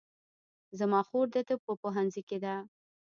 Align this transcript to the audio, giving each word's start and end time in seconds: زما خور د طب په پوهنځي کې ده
زما 0.79 1.01
خور 1.07 1.27
د 1.31 1.37
طب 1.47 1.59
په 1.67 1.73
پوهنځي 1.81 2.21
کې 2.29 2.37
ده 2.43 2.55